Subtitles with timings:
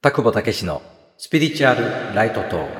[0.00, 0.80] 田久保武史の
[1.16, 2.72] スピリチュアルライトトーク。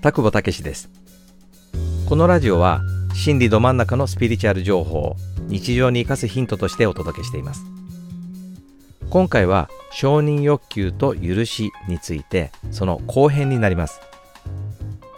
[0.00, 0.88] 田久保武史です。
[2.08, 2.80] このラジオは
[3.12, 5.16] 心理ど真ん中のスピリチュアル情報を
[5.48, 7.62] 日常に生かすヒントとしてお届けしています。
[9.10, 14.00] 今回は承認欲求と許しについてその後編になります。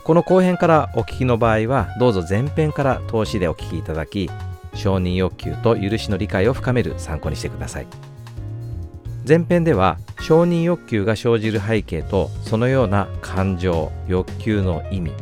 [0.02, 4.28] この後編からお聞きの場合はどうぞ前編から通しでお聞きいただき
[4.74, 7.86] 承認欲求と許しの理解を深める参考にしてください。
[9.26, 15.12] 前編では承認欲求が生じる背景とそのような感情欲求の意味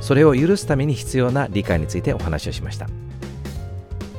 [0.00, 2.86] それを許すために必要な理解についてお話をしました。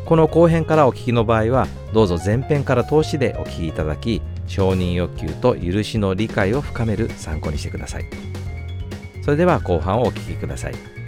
[0.06, 8.06] この後編からお聞きの場合はどうぞ前編から通しでお聞きいただき承認欲求と許しの理解を深める参考にしてください。
[9.24, 11.01] それでは後半をお聞きください。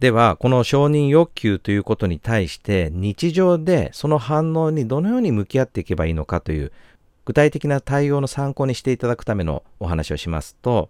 [0.00, 6.70] ではこの承認欲求ということに対して日常でその反応にどのように向き合っていけばいいのかという
[7.24, 10.88] 具体的な対応の参考にしていただくためのお話をしますと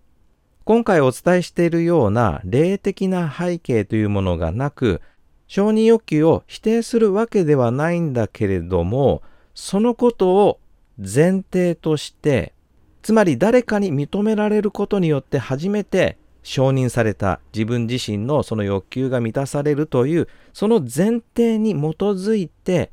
[0.64, 5.00] 今回お伝えしているような霊的な背景というものがなく
[5.46, 9.22] 承認欲求を否定するわけではないんだけれども
[9.54, 10.60] そのことを
[10.98, 12.52] 前提として
[13.00, 16.18] つまり誰かに認められることによって初めて
[16.48, 22.90] 承認された自分自身のその欲求が満たされるというその前提に基づいて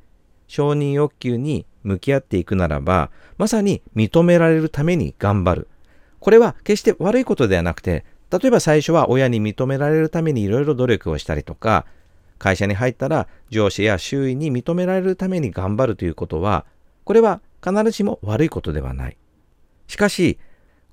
[0.47, 5.67] 承認欲求に向き合っていくならばまさに認められるために頑張る。
[6.19, 11.85] これは決して悪いことではなくて例えば最初は親に認められるためにいろいろ努力をしたりとか
[12.37, 16.65] 会社に入ったら上司や周囲に認められるために頑張るということは
[17.05, 19.17] これは必ずしも悪いことではない。
[19.87, 20.39] しかし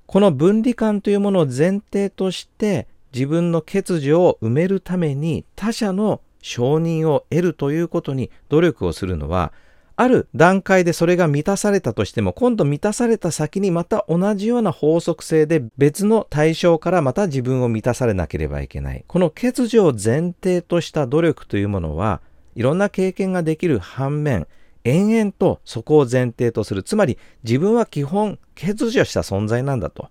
[0.06, 9.52] この分離感というものを前提として自分の欠如を埋めるために他者の承認を得るということに努力をするのは
[9.96, 19.04] ある段階でそれが満たされたとしても今度満たされた先にまた同じような法則性で別の対象からまた自分を満たされなければいけない。
[19.06, 22.20] この欠如を前提とした努力というものは
[22.54, 24.48] いろんな経験ができる反面
[24.84, 26.82] 延々とそこを前提とする。
[26.82, 30.08] つまり自分は基本欠如した存在なんだと。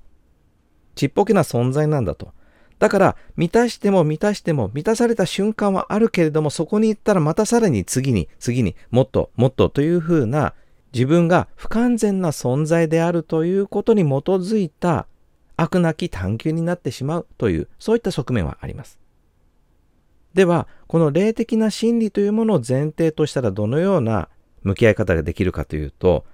[0.95, 2.33] ちっぽけな存在なんだと。
[2.79, 10.55] だから満たしても満たしても満たされた瞬間はあるけれどもそこに行ったらまたさらに次に次にもっともっとというふうな
[10.91, 15.05] 自分が不完全な存在であるということに基づいた
[15.57, 18.99] 悪なき探求になってしまうというそういった側面はあります。
[20.33, 24.29] ではこの霊的な真理というものを前提としたらどのような
[24.63, 26.25] 向き合い方ができるかというと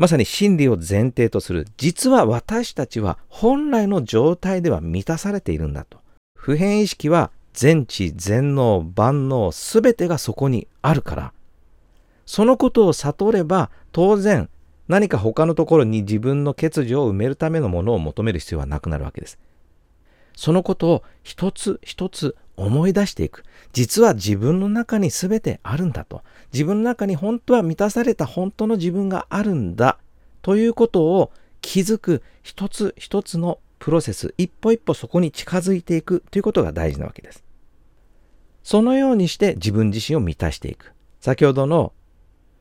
[0.00, 1.66] まさに真理を前提とする。
[1.76, 5.98] 実は私たちは本来の状態では満たされているんだと。
[6.34, 11.32] 普遍意識は全知全能万能すべてがそこにあるから。
[12.24, 14.48] そのことを悟れば当然
[14.88, 19.38] 何か他のところに自分の欠如を埋めるためのものを求める必要はなくなるわけです。
[20.34, 23.44] そのことを一つ一つ思い出していく。
[23.72, 26.22] 実は自分の中に全てあるんだと。
[26.52, 29.98] 自分の中に本当は満たされた本当の自分があるんだ。
[30.42, 31.32] ということを
[31.62, 34.34] 気づく一つ一つのプロセス。
[34.36, 36.22] 一歩一歩そこに近づいていく。
[36.30, 37.42] ということが大事なわけです。
[38.62, 40.92] そのようにして自分自身を満たしていく。
[41.20, 41.94] 先ほどの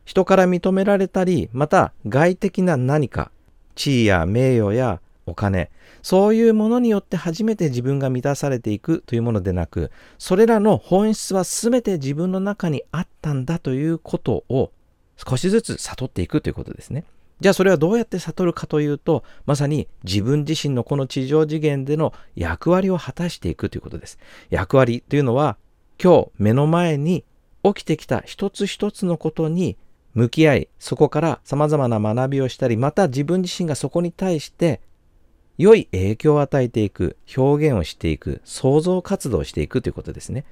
[0.05, 3.31] 人から認められたりまた外的な何か
[3.75, 5.69] 地位や名誉やお金
[6.01, 14.71] そういうものによって初めて自分が満たされていくというものでなくそれらの本質は全て自分の中にあったんだということを
[15.17, 17.03] 少しずつ悟っていくということですね。
[17.41, 24.19] じゃあそれはどうやって悟るかというとまさに自分自身のこの地上次元での役割を果たしていくということです。
[24.49, 25.57] 役割というのは
[26.01, 27.23] 今日目の前に
[27.63, 29.77] 起きてきた一つ一つのことに
[30.13, 34.81] 向き合いそこから様々な学びをしたりまた自分自身がそこに対して
[35.59, 40.45] 良い影響を与えていく、表現をしていく、創造活動をしていくということですね。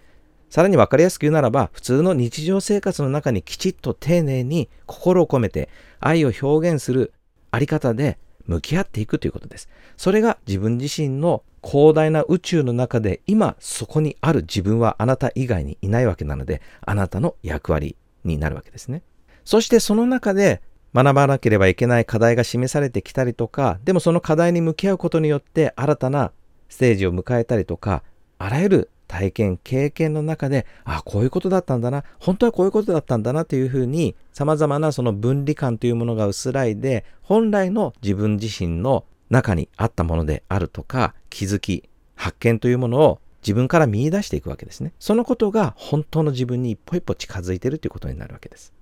[0.50, 5.70] さらに分かりやすく言うならば、普通の日常生活の中にきちっと丁寧に心を込めて
[6.02, 7.14] 愛を表現する
[7.52, 8.18] あり方で
[8.48, 9.70] 向き合っていくということです。
[9.96, 17.96] それが自分自身の広大な宇宙の中で今そこにある自分はあなた以外にいないわけなので、あなたの役割
[18.26, 19.04] になるわけですね。
[19.46, 20.62] そしてその中で
[20.94, 26.32] 学ばなければいけない課題が示されてきたりとかでもその課題に向き合うことによって新たな
[26.70, 28.04] ステージを迎えたりとか
[28.38, 44.92] あらゆる体験経験の中であこういうことだったんだな本当はこういうことだったんだなというふうにさまざまなその分離感というものが薄らいで本来の自分自身の中にあったものであるとか気づき発見というものを自分から見出していくわけですね。
[45.00, 48.74] そのことが本当の自分に一歩一歩近づいているということになるわけです。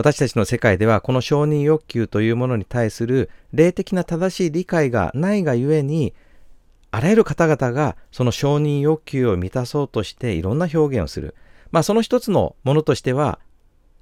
[0.00, 6.14] 私たちの世界ではこの承認欲求というものに対する霊的な正しい理解がないがゆえに
[6.90, 11.34] あらゆる方々がその承認欲求を満たそうとしていろんな表現をする。
[11.70, 13.40] まあその一つのものとしては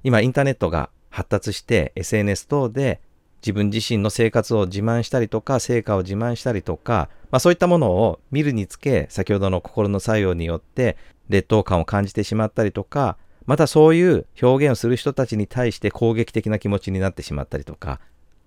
[0.05, 3.01] 今インターネットが発達して SNS 等で
[3.43, 10.97] 自分自身の生活を自慢したりとか成果を自慢したりとか、まあ、そういったものを見るにつけ先ほどの心の作用によって
[11.29, 13.17] 劣等感を感じてしまったりとか
[13.49, 17.99] またそういう表現をする人たちに対して攻撃的な気持ちになってしまったりとか、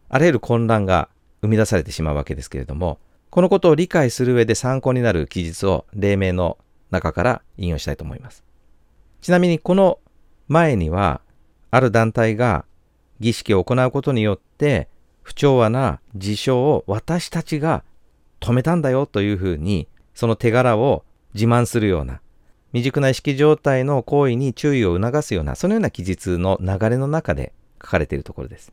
[0.09, 1.09] あらゆる混乱が
[1.41, 2.99] 生み出されてしまうわけですけれども、
[3.31, 6.59] このことを理解する上で参考になる記述を黎明の
[6.91, 8.43] 中から引用したいと思います。
[9.21, 9.97] ちなみにこの
[10.47, 11.21] 前には、
[11.71, 12.65] ある団体が
[13.19, 14.87] 儀式を行うことによって、
[15.23, 17.83] 不調和な事象を私たちが
[18.39, 22.21] 止めたんだよというふうに、その手柄を自慢するような、
[22.73, 27.51] 未熟な意識状態の行為に注意を促すような、そのような記述の流れの中で
[27.81, 28.71] 書かれているところです。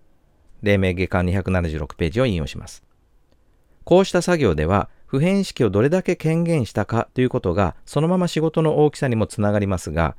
[0.63, 2.85] 黎明下巻276ページを引用します。
[3.85, 10.17] こうした作業では、普遍意識をどれだけ権限したかということが、そのまま仕事の大きさにもつながりますが、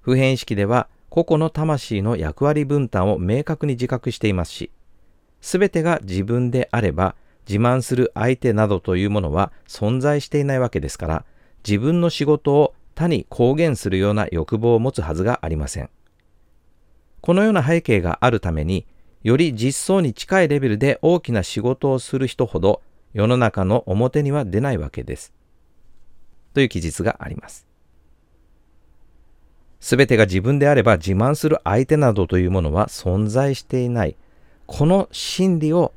[0.00, 4.70] 普遍意識では、個々の魂の役割分担を明確に自覚していますし、
[5.40, 7.14] すべてが自分であれば、
[7.48, 11.24] 自慢する相手などというものは存在していないわけですから、
[11.66, 15.90] 自分の仕事を他に公言するような欲望を持つはずがありません。
[17.20, 18.86] このような背景があるために、
[19.22, 22.82] より実相に近いレベルで大きな仕事をする人ほど
[23.14, 25.32] 世の中の表には出ないわけです。
[26.54, 27.66] という記述があります。
[29.78, 34.16] すべてが自分であれば自慢する相手などというものは存在していない。
[34.66, 35.92] この心理を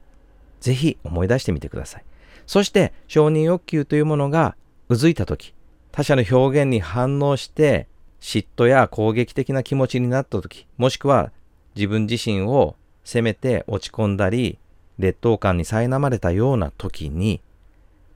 [0.59, 2.05] ぜひ思い出してみてください。
[2.45, 4.55] そして承認欲求というものが
[4.89, 5.54] うずいたとき、
[5.95, 7.87] 他者の表現に反応して
[8.19, 11.31] 嫉妬や攻撃的な気持ちになった時もしくは
[11.73, 12.75] 自分自身を
[13.05, 14.59] 責めて落ち込んだり
[14.99, 17.39] 劣等感に苛まれたような時に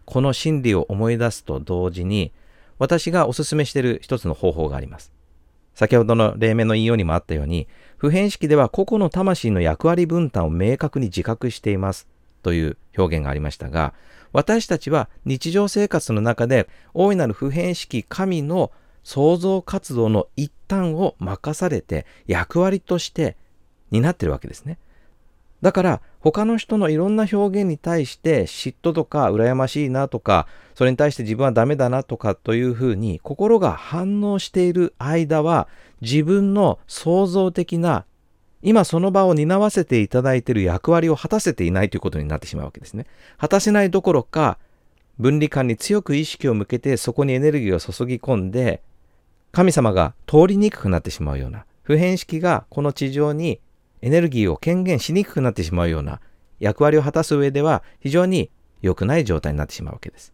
[0.03, 2.33] この心理を思い出すと同時に
[2.79, 5.13] 私がお勧めしている一つの方法があります。
[5.73, 12.09] 先ほどの例名の引用にもあったように普遍式では個々の魂の役割分担を明確に自覚しています
[12.43, 13.93] という表現がありましたが
[14.31, 18.71] 私たちは日常生活の中で大いなる普遍式神の
[19.03, 23.37] 創造活動の一端を任されて役割として
[23.91, 24.77] 担ってるわけですね。
[25.61, 35.67] だから他の人のいろんな表現に対して嫉妬とか羨ましいなとかそれに対して自分はダメだなとかというふうに心が反応している間は
[36.01, 38.05] 自分の創造的な
[38.61, 43.05] 今その場を担わせていただいている役割を果たせていないということになってしまうわけですね。
[43.37, 44.57] 果たせないどころか、
[45.17, 48.81] 分離感に強く意識を向けてそこにエネルギーを注ぎ込んで、
[49.51, 53.59] 神様が通りにくくなってしまうような、普遍式がこの地上に
[54.01, 56.21] エネルギーを権限しにくくなってしまうような
[56.59, 58.49] 役割を果たす上では非常に
[58.81, 60.33] 良くない状態になってしまうわけです。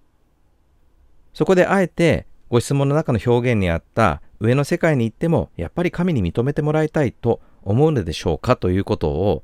[1.34, 9.44] そこであえてご質問の中の表現にあった上の世界に行ってもやっぱり神に認めてもらいたいと思うのでしょうかということを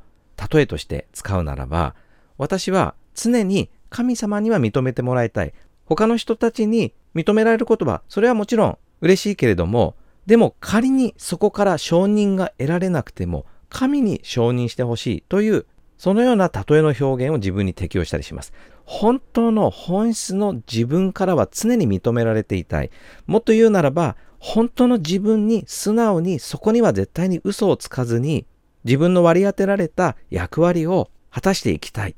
[0.52, 1.96] 例えとして使うならば
[2.38, 5.54] 私は常に神様には認めてもらいたい
[5.86, 9.96] 他の人たちに認められる言葉それはもちろん嬉しいけれども
[10.26, 15.66] でも仮にそこから承認が得られなくても神に承認してほしいという
[16.02, 18.54] そのような例えの表現を自分に適用したりします。
[18.86, 22.90] 本当の本質の自分からは常に認められていたい。
[23.28, 28.48] もっと言うならば、本当の自分に素直にそこには絶対に嘘をつかずに
[28.84, 32.16] 自分の割り当てられた役割を果たしていきたい。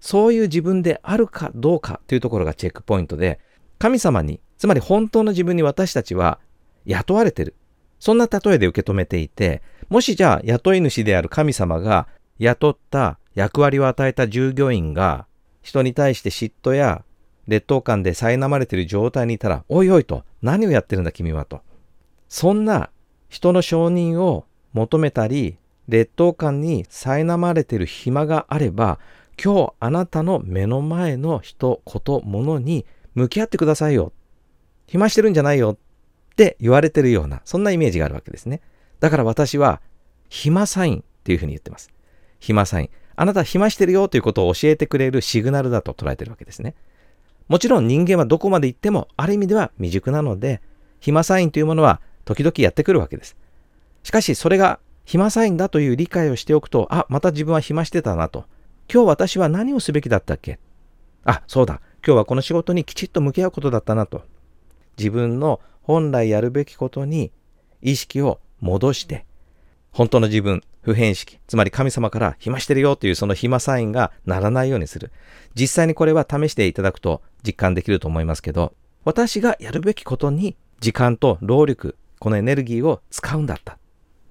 [0.00, 3.38] そういう自分であるかどうかというところがチェックポイントで、
[3.78, 6.40] 神様に、つまり本当の自分に私たちは
[6.86, 7.54] 雇われてる。
[8.00, 15.26] そんな例えで受け止めていて、もしじゃあ雇い主である神様が雇った役割を与えた従業員が
[15.60, 17.04] 人に対して嫉妬や
[17.48, 21.60] 劣等感で苛まれている状態にいたら、おいおいと、何をやってるんだ君はと。
[22.28, 22.90] そんな
[23.28, 25.56] 人の承認を求めたり、
[25.88, 28.98] 劣等感に苛まれている暇があれば、
[29.42, 34.12] 今日あなたの目の前の人、こと、物に向き合ってくださいよ。
[34.86, 35.76] 暇してるんじゃないよっ
[36.36, 38.60] て言われてるような、そんなイメージがあるわけですね。
[39.00, 39.80] だから私は、
[40.28, 41.90] 暇サインっていうふうに言ってます。
[42.38, 42.90] 暇サイン。
[43.14, 46.74] あなた暇してるよということを教えてくれるシグナルだと捉えてるわけですね。
[47.52, 50.62] もちろん人間はどこまで行ってもある意味では未熟なので、
[51.00, 53.36] 暇サインというものは時々やってくるわけです。
[54.02, 58.46] しかしそれが暇サインだという理解をしておくと、あ、また自分は暇してたなと。
[58.90, 60.60] 今日私は何をすべきだったっけ？
[61.24, 61.82] あ、そうだ。
[62.02, 64.22] 今日はこの仕事にきちっと向き合うことだったなと。
[64.96, 67.32] 自分の本来やるべきことに
[67.82, 69.26] 意識を戻して、
[69.90, 75.12] 本当の自分、普遍意識、つまり神様から暇してるよというその暇サインがならないようにする。
[75.54, 78.74] 実際にこれは試していただくと実感できると思いますけど、
[79.04, 83.78] 私がやるべきことに時間と労力、このエネルギーを使うんだった。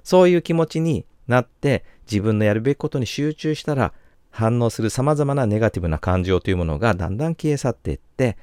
[0.03, 3.93] そういう気持ちになって自分のやるべきことに集中したら
[4.29, 8.37] 反応する様々なネガティブな感情というものがだんだん消え去っていって、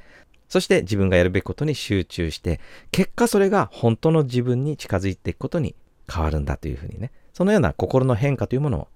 [0.48, 2.60] そして自分がやるべきことに集中して、
[2.90, 5.74] 結果それが本当の自分に近づいていくことに
[6.10, 8.88] 変わるんだというふうにね、そのような心の変化というものを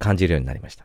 [0.00, 0.84] 感じるようになりました。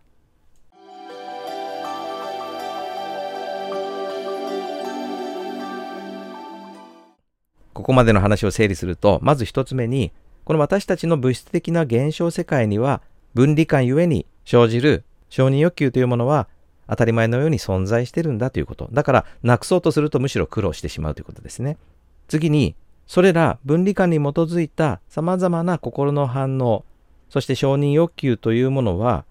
[7.74, 10.12] ここまでの話を整理すると、まず一つ目に、
[10.44, 13.02] この私たちの物質的な現象世界には、
[13.34, 16.48] 分離感ゆえに生じる承認欲求というものは
[16.88, 18.88] 当たり前のように存在してるんだということ。
[18.92, 21.80] だから、なくそうとするとむしろ苦労してしまうということですね。
[22.28, 22.76] 次に、
[23.08, 26.86] それら分離感に基づいた様々な心の反応、
[27.30, 29.26] そして承認欲求というものは、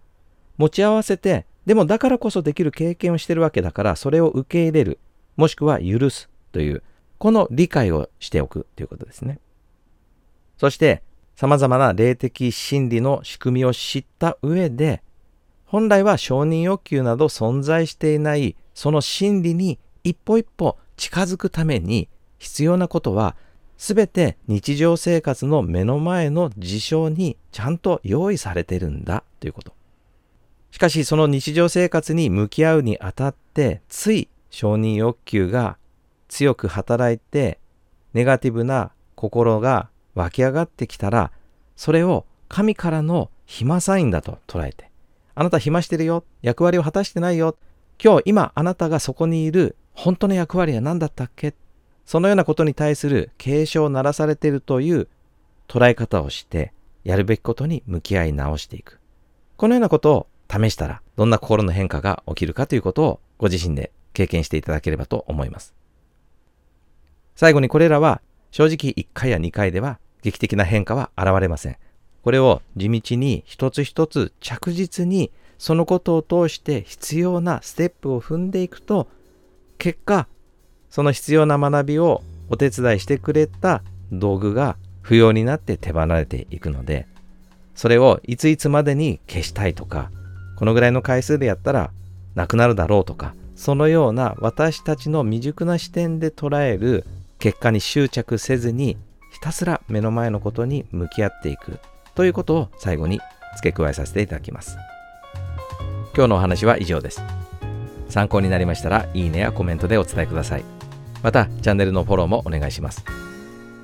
[0.56, 4.98] 持ち合わせて、でもだからこそできる経験をしてるわけだから、それを受け入れる、
[5.36, 6.82] もしくは許すという、
[7.18, 9.40] この理解をしておくということですね。
[10.56, 11.02] そして、
[11.36, 15.02] 様々な霊的真理の仕組みを知った上で、
[15.68, 23.36] 本来は承認欲求など存在していないその真理に一歩一歩近づくために必要なことは
[23.78, 29.72] 全て日常生活の目の前の事象にちゃんと用意されてるんだということ。
[30.70, 35.78] しかしその日常生活に向き合うにあたってつい承認欲求が
[36.28, 37.58] 強く働いて
[38.12, 41.32] ネガティブな心が湧き上がってきたら
[41.74, 44.88] それを神からの暇サインだと捉えて
[45.40, 46.24] あなた暇してるよ。
[46.42, 47.56] 役割を果たしてないよ。
[48.02, 51.54] 今日、今、あなたがそこにいる本当の役割は何だったっけ
[52.08, 55.08] そのようなことに対する警鐘を鳴らされているという
[55.68, 56.72] 捉え方をして、
[57.04, 58.98] やるべきことに向き合い直していく。
[59.58, 65.74] このようなことを試したら、どんな心の変化が起きるかということをご自身で経験していただければと思います。
[67.36, 68.22] 最後にこれらは
[68.52, 71.76] 正直1回や2回では劇的な変化は現れません。
[72.22, 79.08] これを地道に一つ一つ着実にそのことを通して必要なステップを踏んでいくと
[79.76, 80.26] 結果
[80.90, 87.06] その必要な学びをお手伝いしてくれた道具が不要になって手放れていくので
[87.74, 90.10] それをいついつまでに消したいとか
[90.56, 91.90] このぐらいの回数でやったら
[92.34, 97.04] なくなるだろうとかそのような私たちの未熟な視点で捉える
[97.38, 98.96] 結果に執着せずに
[99.32, 101.78] ひたすら目の前のことに向き合っていく
[102.14, 103.20] ということを最後に
[103.56, 104.76] 付け加えさせていただきます。
[106.14, 107.22] 今日のお話は以上です。
[108.08, 110.77] 参考になりましたら、いいねやコメントでお伝えください。
[111.22, 113.04] また、チャンネルのフォローもお願いします。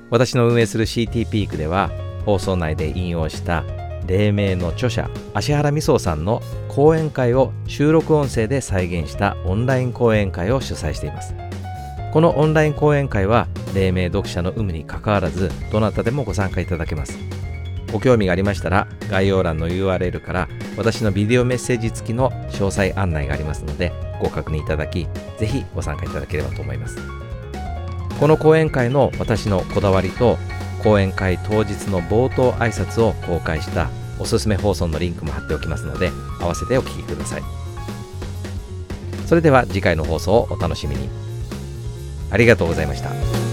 [0.09, 1.91] 私の運営する CT ピークでは、
[2.25, 3.63] 放送内で引用した
[4.07, 11.33] 黎明の著者、芦原美荘さんの講演会を収録音声で再現したオンライン講演会を主催しています。
[12.13, 17.35] このオンライン講演会は、黎明読者の有無にかかわらず、どなたでもご参加いただけます。
[17.95, 27.24] ご興味がありましたら概要欄の URL から私のビデオメッセージ付きの詳細案内がありますのでご確認いただきぜひご参加いただければと思います
[28.19, 30.37] この講演会の私のこだわりと
[30.83, 37.41] 講演会当日の冒頭挨拶を公開したおすすめ放送のリンクも貼っておきますので合わせてお聴きください
[39.25, 41.09] それでは次回の放送をお楽しみに
[42.31, 43.44] ありがとうございました。